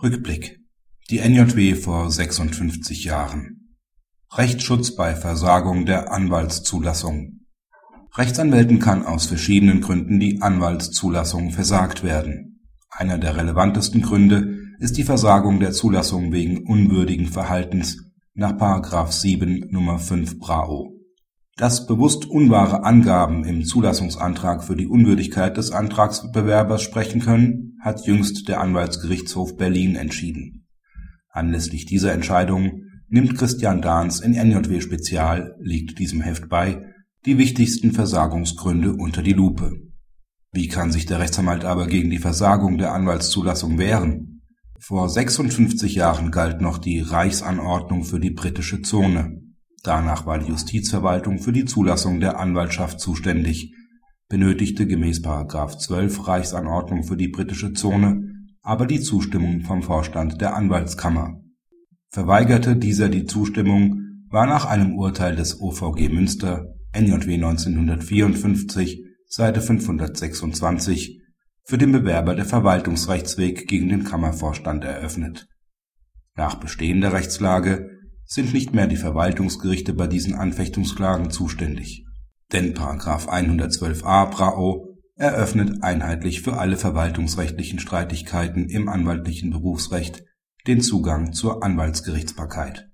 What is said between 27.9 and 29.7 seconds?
jüngst der Anwaltsgerichtshof